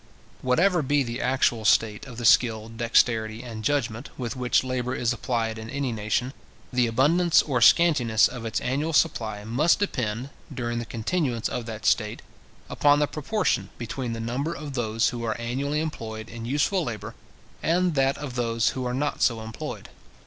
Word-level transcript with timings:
Whatever 0.41 0.81
be 0.81 1.03
the 1.03 1.21
actual 1.21 1.63
state 1.63 2.07
of 2.07 2.17
the 2.17 2.25
skill, 2.25 2.69
dexterity, 2.69 3.43
and 3.43 3.63
judgment, 3.63 4.09
with 4.17 4.35
which 4.35 4.63
labour 4.63 4.95
is 4.95 5.13
applied 5.13 5.59
in 5.59 5.69
any 5.69 5.91
nation, 5.91 6.33
the 6.73 6.87
abundance 6.87 7.43
or 7.43 7.61
scantiness 7.61 8.27
of 8.27 8.43
its 8.43 8.59
annual 8.61 8.93
supply 8.93 9.43
must 9.43 9.77
depend, 9.77 10.31
during 10.51 10.79
the 10.79 10.85
continuance 10.87 11.47
of 11.47 11.67
that 11.67 11.85
state, 11.85 12.23
upon 12.67 12.97
the 12.97 13.05
proportion 13.05 13.69
between 13.77 14.13
the 14.13 14.19
number 14.19 14.55
of 14.55 14.73
those 14.73 15.09
who 15.09 15.23
are 15.23 15.39
annually 15.39 15.79
employed 15.79 16.29
in 16.29 16.45
useful 16.45 16.83
labour, 16.83 17.13
and 17.61 17.93
that 17.93 18.17
of 18.17 18.33
those 18.33 18.69
who 18.69 18.83
are 18.85 18.95
not 18.95 19.21
so 19.21 19.39
employed. 19.41 19.89